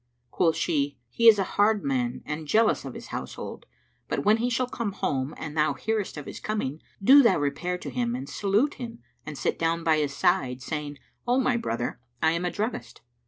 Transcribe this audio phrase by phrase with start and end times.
[0.31, 3.67] Quoth she, "He is a hard man and jealous of his household:
[4.07, 7.77] but, when he shall come home and thou hearest of his coming, do thou repair
[7.77, 11.99] to him and salute him and sit down by his side, saying, 'O my brother,
[12.19, 13.01] I am a druggist.'